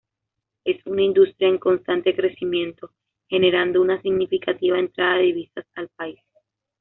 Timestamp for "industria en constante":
1.03-2.15